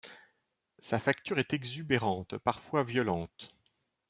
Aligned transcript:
Sa 0.79 0.97
facture 0.97 1.37
est 1.37 1.53
exubérante, 1.53 2.35
parfois 2.39 2.83
violente. 2.83 3.51